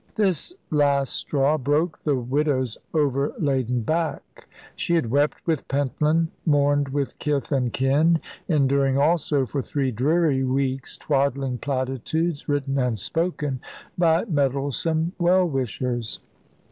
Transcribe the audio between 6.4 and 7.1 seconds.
mourned